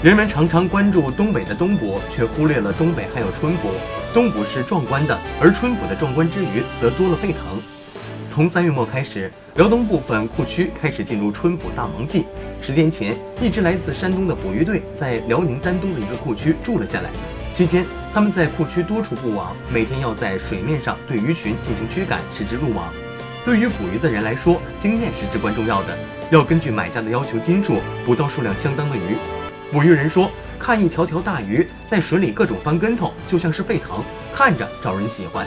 [0.00, 3.70] 人们常常关注东北的东捕，却忽略了东北还有春捕。
[4.14, 7.40] 东捕是壮观的，而春捕的壮观之余，则多了沸腾。
[8.28, 12.26] 从三月末开始，辽东部分库区开始进入春捕大忙季。
[12.60, 17.10] 十天前，一支来自山东的捕鱼队在辽宁丹东的一个库区住了下来。
[17.52, 17.84] 期间，
[18.14, 22.94] 他们在库区多处布网，每天要在水面上对鱼群进行驱赶，使之入网。
[23.44, 25.98] 对于捕鱼的人来说，经验是至关重要的，
[26.30, 29.16] 要根据买家的要求斤数捕到数量相当的鱼。
[29.70, 34.02] 捕鱼人说：“看一条条大鱼在水里各种翻跟头，就像是沸腾，
[34.32, 35.46] 看着招人喜欢。”